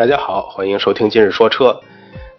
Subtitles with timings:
[0.00, 1.78] 大家好，欢迎收听今日说车。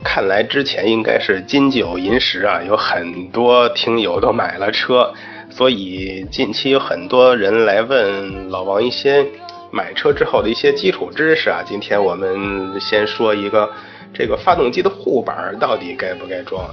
[0.04, 5.14] 看来之前应该是金九银十啊，有很多听友都买了车，
[5.52, 9.24] 所以近期有很多人来问老王一些
[9.72, 11.62] 买车之后的一些基础知识啊。
[11.64, 13.70] 今天我们先说一个，
[14.12, 16.66] 这个发动机的护板到底该不该装？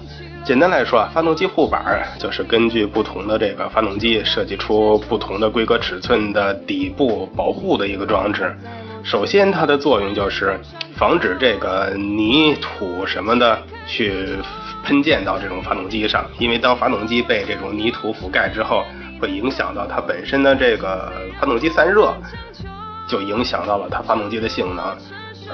[0.42, 8.56] 简单来说啊，发动机护板就是根据不同的这个发动机设计出不同的规格尺寸的底部保护的一个装置。
[9.08, 10.60] 首先，它的作用就是
[10.94, 14.36] 防止这个泥土什么的去
[14.84, 18.84] 喷溅到这种发动机上，因为当发动机被这种泥土覆盖之后，
[19.18, 22.14] 会影响到它本身的这个发动机散热，
[23.08, 24.94] 就影响到了它发动机的性能。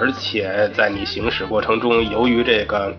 [0.00, 2.92] 而且在你行驶过程中，由于这个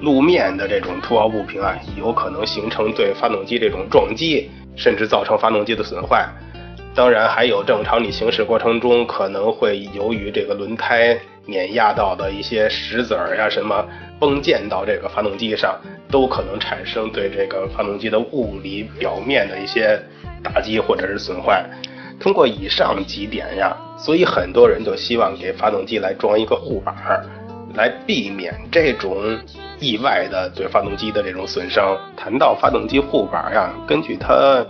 [0.00, 6.26] 路面的这种凸凹不平啊，有可能形成对发动机这种撞击，甚至造成发动机的损坏。
[6.98, 13.86] 当然，还有正常你行驶过程中可能会由于这个轮胎碾压到的一些石子儿呀什么
[14.18, 15.78] 崩溅到这个发动机上，
[16.10, 19.96] 都可能产生对这个发动机的物理表面的一些
[20.42, 21.64] 打击或者是损坏。
[22.18, 27.24] 通过以上几点呀，所以很多人就希望给发动机来装一个护板儿，
[27.78, 29.38] 来避免这种
[29.78, 31.96] 意外的对发动机的这种损伤。
[32.16, 34.66] 谈到发动机护板呀，根据它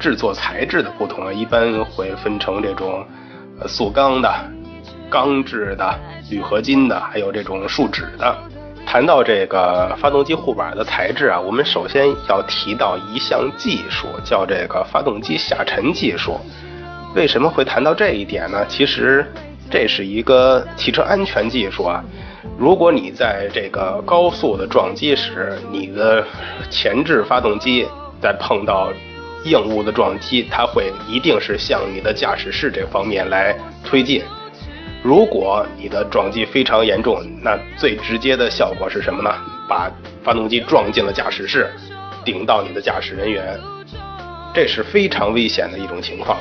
[0.00, 3.06] 制作材质的不同啊，一般会分成这种
[3.68, 4.28] 塑钢的、
[5.08, 5.94] 钢制的、
[6.28, 8.36] 铝合金的，还有这种树脂的。
[8.84, 16.36] 谈到这个发动机护板的材质啊，我们首先要提到一项技术，叫这个发动机下沉技术。
[17.14, 18.66] 为什么会谈到这一点呢？
[18.66, 19.24] 其实
[19.70, 22.02] 这是一个汽车安全技术啊。
[22.58, 26.24] 如果你在这个高速的撞击时，你的
[26.70, 27.86] 前置发动机
[28.20, 28.92] 在碰到
[29.44, 34.22] 硬物的撞击，它会一定是向你的驾驶室这方面来推进。
[35.02, 39.30] 如果你的撞击非常严重，那最直接的效果是什么呢？
[39.68, 39.90] 把
[40.22, 41.70] 发动机撞进了驾驶室，
[42.24, 43.58] 顶到你的驾驶人员，
[44.52, 46.36] 这是非常危险的一种情况。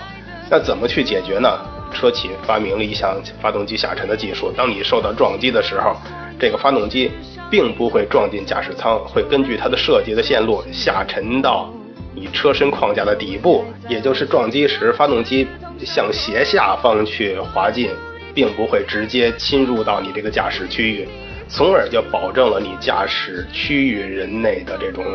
[0.49, 1.49] 那怎么去解决呢？
[1.93, 4.51] 车企发明了一项发动机下沉的技术。
[4.55, 5.95] 当你受到撞击的时候，
[6.39, 7.11] 这个发动机
[7.49, 11.73] 并不会撞进驾驶舱，会根据它的设计的线路下沉到
[12.15, 15.47] 你车身框架的底部，也就是撞击时发动机
[15.85, 17.89] 向斜下方去滑进，
[18.33, 21.07] 并不会直接侵入到你这个驾驶区域，
[21.47, 25.05] 从而就保证了你驾驶区域人内的这种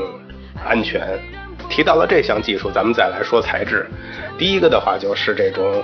[0.65, 1.19] 安全。
[1.71, 3.87] 提到了这项技术，咱们再来说材质。
[4.37, 5.83] 第一个的话就是这种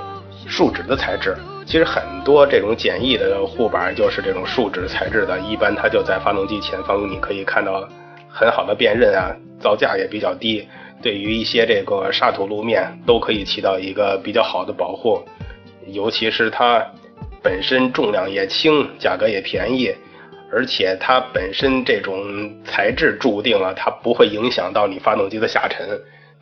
[0.50, 1.36] 树脂的材质。
[1.64, 7.88] 其实很多这种简易的护板就是这种树脂材质的，一般它就在发动机前方，你可以看到
[8.28, 9.30] 很好的辨认啊，
[9.60, 10.66] 造价也比较低，
[11.00, 15.22] 对于一些这个沙土路面都可以起到一个比较好的保护。
[15.86, 16.84] 尤其是它
[17.40, 19.94] 本身重量也轻，价格也便宜。
[20.52, 25.88] 而且它本身这种材质注定了它不会影响到你发动机的下沉。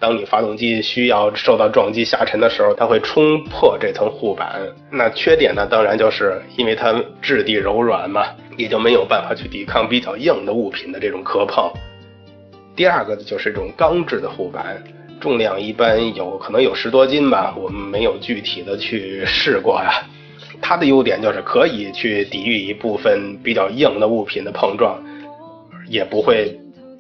[0.01, 4.61] 当你发动机需要受到撞击下沉的时候，它会冲破这层护板。
[4.93, 8.27] 那缺点呢，当然就是因为它质地柔软嘛，
[8.57, 11.69] 也就没有办法去抵抗比较硬的物品的这种磕碰。
[12.77, 14.81] 第二个就是这种钢制的护板，
[15.21, 20.07] 重量一般有可能有十多斤吧，我们没有具体的去试过呀。
[20.61, 24.97] 它的优点就是可以去抵御一部分比较硬的物品的碰撞，
[25.89, 26.57] 也不会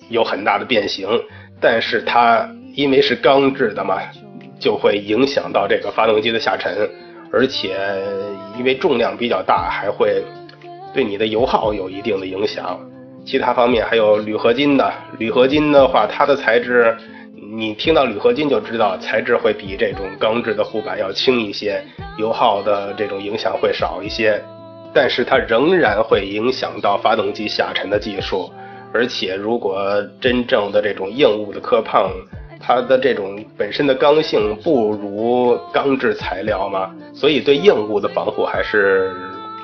[0.08, 1.08] 有很大的变形。
[1.60, 3.98] 但是它因为是钢制的嘛，
[4.60, 6.88] 就会影响到这个发动机的下沉，
[7.32, 7.76] 而且
[8.56, 10.22] 因为重量比较大，还会
[10.94, 12.78] 对你的油耗有一定的影响。
[13.26, 16.96] 其他方面还有铝合金的，铝合金的话，它的材质
[17.52, 21.82] 你听到铝合金就知道材质会比这种钢制的护板要轻一些，
[22.16, 24.40] 油耗的这种影响会少一些，
[24.94, 28.48] 但是它仍然会影响到发动机下沉的技术。
[28.94, 32.08] 而且，如果真正的这种硬物的磕碰，
[32.60, 39.12] 它的这种本身的刚性不如钢制材料嘛，所以对硬物的防护还是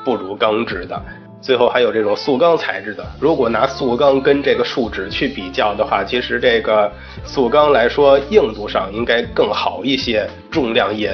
[0.04, 1.00] 不如钢制的。
[1.44, 6.90] 最后还有这种塑钢材质的，如果拿塑钢跟这个树脂去比较的话，其实这个
[7.22, 11.12] 塑钢来说硬度上应该更好一些，重量也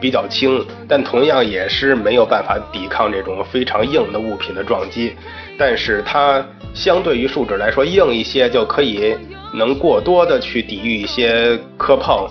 [0.00, 5.14] 比较轻，但同样也是没有办法抵抗这种非常硬的物品的撞击。
[5.56, 9.16] 但是它相对于树脂来说硬一些，就可以
[9.54, 12.28] 能过多的去抵御一些磕碰，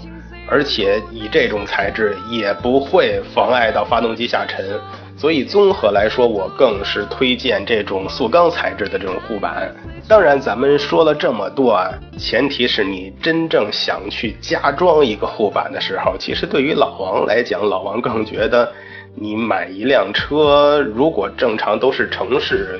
[0.49, 4.77] 而且以这种材质也不会妨碍到发动机下沉。
[5.17, 9.75] 所以综合来说，我更是推荐这种塑钢材质的这种护板。
[10.07, 18.71] 当然，咱们说了这么多啊，前提是你真正想去加装一个护板的时候，其实对于老王来讲，老王更觉得，
[19.15, 22.79] 你买一辆车，如果正常都是城市。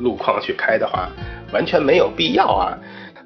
[0.00, 1.10] 路况去开的话，
[1.52, 2.72] 完全没有必要啊。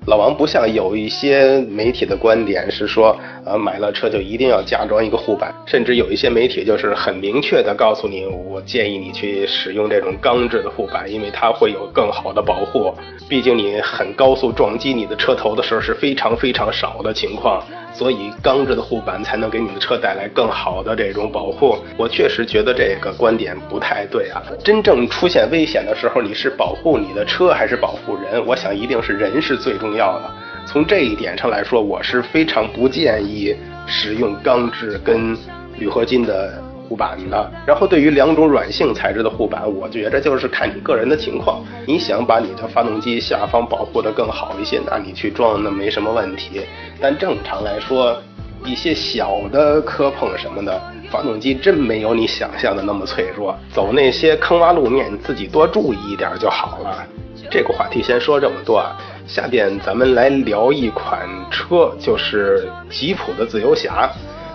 [0.07, 3.17] 老王不像有一些媒体的观点是说，
[3.47, 12.93] 呃，买了车就一定要加装一个护板，甚至有一些媒体就是很明确的告诉你，我建议你去使用这种钢制的护板，因为它会有更好的保护。
[13.31, 17.63] 毕竟你很高速撞击你的车头的时候是非常非常少的情况。
[17.95, 21.79] 所以钢制的护板才能给你的车带来更好的这种保护。
[21.97, 24.43] 我确实觉得这个观点不太对啊！
[24.63, 28.45] 真正出现危险的时候，你是保护你的车还是保护人？
[28.45, 30.31] 我想一定是人是最重要的。
[30.67, 33.55] 从这一点上来说，我是非常不建议
[33.87, 35.37] 使用钢制跟
[35.79, 36.63] 铝合金的。
[36.89, 41.65] 护板的，然后对于两种软性材质的护板，我觉着就是看你个人的情况。
[41.87, 46.63] 你想把你的发动机下方保护的更好一些，那你去装那没什么问题。
[47.01, 48.17] 但正常来说，
[48.65, 53.55] 一些小的磕碰什么的，发动机真没有你想象的那么脆弱。
[53.73, 57.05] 走那些坑洼路面，你自己多注意一点就好了。
[57.51, 58.97] 这个话题先说这么多啊，
[59.27, 64.11] 下边咱们来聊一款车，就是吉普的自由侠。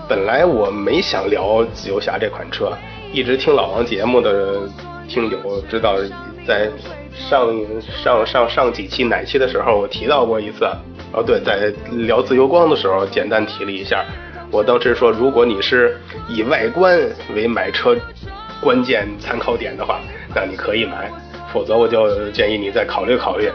[0.09, 2.75] 本来我没想聊自由侠这款车，
[3.13, 4.61] 一直听老王节目的
[5.07, 5.97] 听友知道，
[6.47, 6.67] 在
[7.13, 7.47] 上
[8.03, 10.65] 上上上几期哪期的时候，我提到过一次。
[11.13, 14.03] 哦，对，在聊自由光的时候，简单提了一下。
[14.49, 15.95] 我当时说，如果你是
[16.27, 16.99] 以外观
[17.35, 17.95] 为买车
[18.63, 19.99] 关键参考点的话，
[20.33, 21.05] 那你可以买；
[21.53, 23.47] 否则，我就建议你再考虑考虑。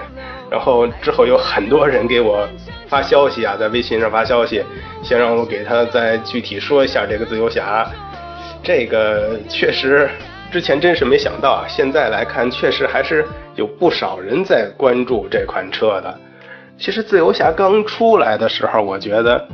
[0.49, 2.49] 然后之后有很多人给我
[2.95, 4.63] 发消息啊，在微信上发消息，
[5.03, 7.85] 先让我给他再具体说一下这个自由侠。
[8.63, 10.09] 这个确实
[10.53, 13.27] 之前真是没想到啊，现在来看确实还是
[13.57, 16.21] 有不少人在关注这款车的。
[16.79, 19.45] 其实自由侠刚出来的时候，我觉得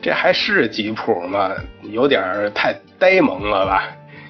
[0.00, 1.50] 这还是吉普吗？
[1.90, 2.22] 有点
[2.54, 3.88] 太呆萌了吧？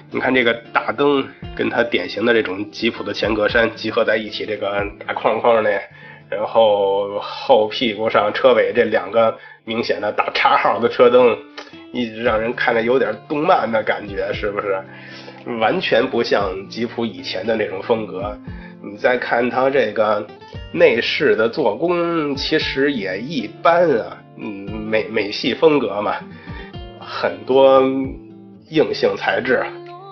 [0.09, 1.23] 你看这个大灯
[1.55, 5.69] 跟它典型的这种吉普的前格栅集合在一起，这个大框框的。
[6.29, 11.37] 然后后屁股上车尾这两个明显的大叉号的车灯，
[11.93, 14.81] 一直让人看着有点动漫的感觉，是不是？
[15.59, 18.35] 完全不像吉普以前的那种风格。
[18.83, 20.25] 你再看它这个
[20.71, 24.17] 内饰的做工，其实也一般啊。
[24.37, 26.15] 嗯，美美系风格嘛，
[26.99, 27.79] 很多
[28.69, 29.63] 硬性材质，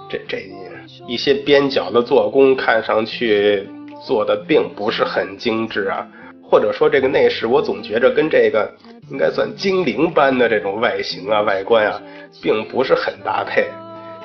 [0.09, 0.49] 这这
[1.07, 3.67] 一些边角的做工看上去。
[4.05, 6.05] 做的并不是很精致啊，
[6.41, 8.69] 或者说这个内饰，我总觉着跟这个
[9.09, 12.01] 应该算精灵般的这种外形啊、外观啊，
[12.41, 13.65] 并不是很搭配。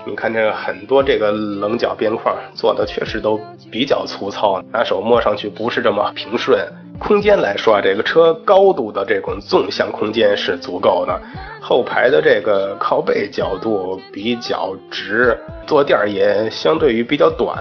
[0.06, 3.38] 你看这个很多这个棱角边框做的确实都
[3.70, 6.58] 比较粗糙，拿手摸上去不是这么平顺。
[6.99, 11.21] 空间来说啊，这个车高度的这种纵向空间是足够的，
[11.61, 15.37] 后排的这个靠背角度比较直，
[15.67, 17.57] 坐垫也相对于比较短，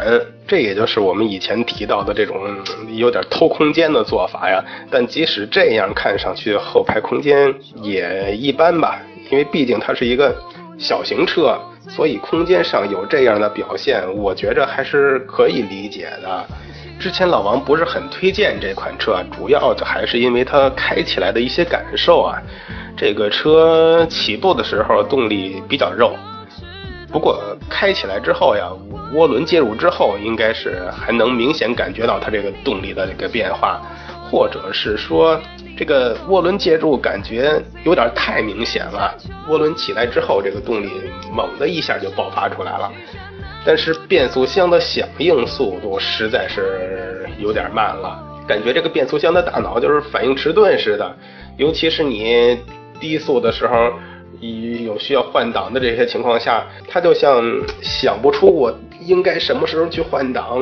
[0.47, 2.35] 这也就是我们以前提到的这种
[2.89, 4.63] 有点偷空间的做法呀。
[4.89, 10.35] 但即使这样，看上去后排空间也一般吧，因为毕竟它是一个
[10.79, 16.45] 小型车，所以空间上有这样的表现，我觉着还是可以理解的。
[16.99, 22.41] 之前老王不是很推荐这款车啊，主要的还是因为它开起来的一些感受啊。
[22.97, 26.15] 这个车起步的时候动力比较肉，
[27.11, 27.39] 不过
[27.69, 28.67] 开起来之后呀，
[29.13, 33.79] 涡轮介入之后，应该是还能明显感觉到它这个动力的这个变化，
[34.31, 35.39] 或者是说
[35.77, 39.15] 这个涡轮介入感觉有点太明显了。
[39.47, 40.89] 涡轮起来之后，这个动力
[41.31, 42.91] 猛的一下就爆发出来了。
[43.67, 51.17] 但是变速箱的响应速度实在是有点慢了，感觉这个变速箱的大脑就是反应迟钝似的。
[51.57, 52.57] 尤其是你
[52.97, 53.91] 低速的时候，
[54.39, 57.43] 有需要换挡的这些情况下，它就像
[57.81, 60.61] 想不出我应该什么时候去换挡，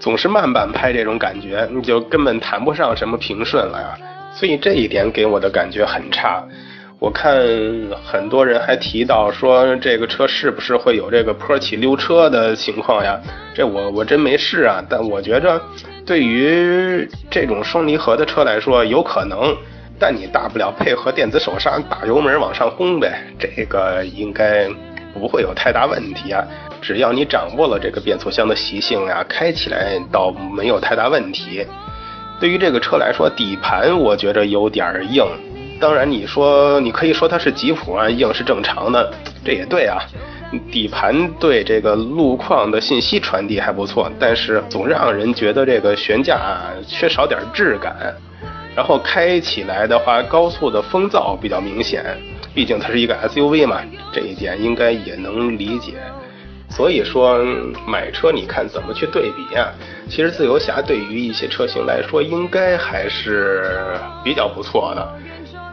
[0.00, 3.96] 总是慢半拍这种感觉，你就根本谈不上什么平顺了呀。
[4.34, 6.44] 所以这一点给我的感觉很差。
[7.00, 7.34] 我看
[8.04, 13.18] 很多人还提到说，这个车是不是会有这个坡起溜车的情况呀？
[13.54, 14.84] 这我我真没试啊。
[14.86, 15.58] 但我觉着，
[16.04, 19.56] 对于这种双离合的车来说，有可能。
[19.98, 24.68] 但你大不了配合电子手刹打油门往上轰呗，这个应该
[25.14, 26.44] 不会有太大问题啊。
[26.82, 31.66] 只要你掌握了这个变速箱的习性呀，开起来倒没有太大问题。
[32.38, 35.24] 对于这个车来说，底盘我觉着有点硬。
[35.80, 39.12] 当然，你说你可以说它是吉普啊，硬是正常的，
[39.44, 39.98] 这也对啊。
[40.70, 48.14] 底盘对这个路况的信息传递还不错，但是总让人觉得这个悬架缺少点质感。
[48.76, 52.04] 然后开起来的话，高速的风噪比较明显，
[52.54, 53.80] 毕竟它是一个 SUV 嘛，
[54.12, 55.94] 这一点应该也能理解。
[56.68, 57.44] 所以说
[57.86, 59.72] 买车你看怎么去对比啊？
[60.08, 65.14] 其实自由侠对于一些车型来说，应该还是比较不错的。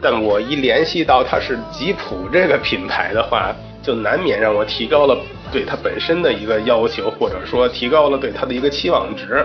[0.00, 5.18] 但我一联系到它是吉普这个品牌的话，就难免让我提高了
[5.50, 9.44] 对它本身的一个要求，或者说提高了对它的一个期望值。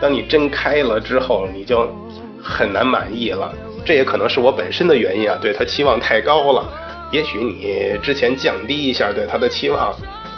[0.00, 1.88] 当你真开了之后，你就
[2.42, 3.52] 很难满意了。
[3.84, 6.68] 这也可能是我本身的原因啊，对它期望太高了。
[7.12, 9.94] 也许你之前降低一下对它的期望，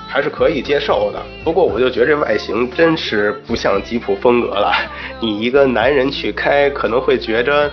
[0.09, 1.23] 还是可以接受的。
[1.42, 4.73] 不过我就觉得这外形真是不像吉普风格了。
[5.21, 7.71] 你一个男人去开，可能会觉着。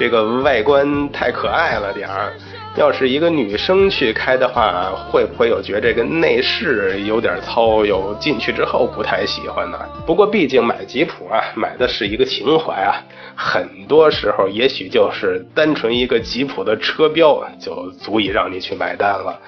[0.00, 2.32] 这个外观太可爱了点儿，
[2.74, 9.78] 要是一个女生去开的话，会不会有觉得这个内饰有点糙，有进去之后不太喜欢呢？
[10.06, 12.96] 不过毕竟买吉普啊，买的是一个情怀啊，
[13.36, 19.38] 很多时候也许就是单纯一个吉普的车标就足以让你去买单了，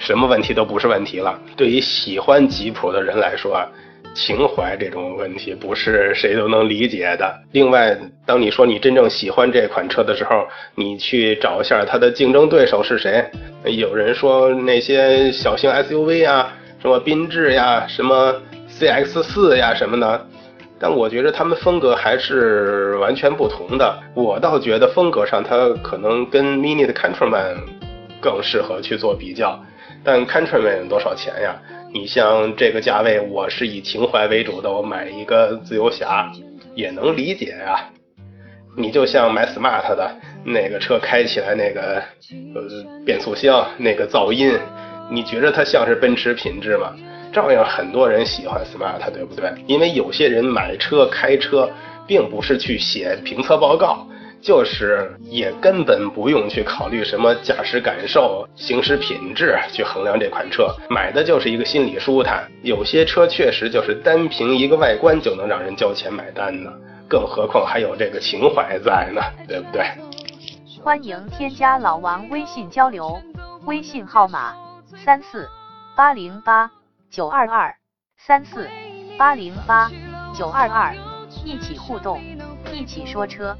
[0.00, 1.38] 什么问题都不是问题了。
[1.56, 3.64] 对于喜欢吉普的人来说啊。
[4.14, 7.32] 情怀这种问题不是谁都能理解的。
[7.52, 13.24] 另外，当你说你真正喜欢这款车的时候，你去找一下它的竞争对手是谁。
[13.64, 18.34] 有人说那些小型 SUV 啊，什么缤智呀，什么
[18.78, 20.26] CX 四呀什么的，
[20.78, 23.98] 但我觉得他们风格还是完全不同的。
[24.14, 27.56] 我倒觉得风格上它可能跟 Mini 的 Countryman
[28.20, 29.58] 更适合去做比较。
[30.02, 31.54] 但 Countryman 多少钱呀？
[31.92, 36.30] 你像这个价位，我是以情怀为主的，我买一个自由侠
[36.74, 37.90] 也能理解呀。
[38.76, 40.08] 你就像买 smart 的
[40.44, 42.00] 那个车，开起来那个
[42.54, 42.62] 呃
[43.04, 44.56] 变速箱那个噪音，
[45.10, 46.94] 你觉得它像是奔驰品质吗？
[47.32, 49.52] 照样很多人喜欢 smart，对不对？
[49.66, 51.68] 因为有些人买车开车，
[52.06, 54.06] 并不是去写评测报告。
[54.40, 62.50] 就是也根本不用去考虑什么驾驶感受、行驶品质去衡量这款车，买的就是一个心理舒坦。
[62.62, 66.72] 有些车确实就是单凭一个外观就能让人交钱买单呢，
[67.06, 69.84] 更何况还有这个情怀在呢， 对不对？
[70.82, 73.20] 欢迎添加老王微信交流，
[73.66, 74.54] 微信号码
[75.04, 75.46] 三四
[75.94, 76.70] 八零八
[77.10, 77.74] 九二二
[78.16, 78.66] 三四
[79.18, 79.90] 八零八
[80.34, 80.96] 九二二，
[81.44, 82.18] 一起互动，
[82.72, 83.56] 一起说车。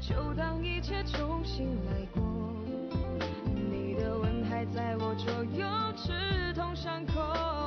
[0.81, 2.23] 却重新来过，
[3.53, 6.11] 你的吻还在我左右，刺
[6.55, 7.60] 痛伤口。